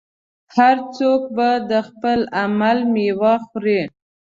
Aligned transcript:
هر 0.55 0.77
څوک 0.97 1.21
به 1.35 1.49
د 1.71 1.73
خپل 1.87 2.19
عمل 2.41 2.77
میوه 2.93 3.33
خوري. 3.45 3.81